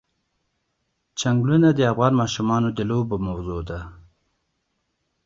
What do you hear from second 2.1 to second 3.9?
ماشومانو د لوبو موضوع ده.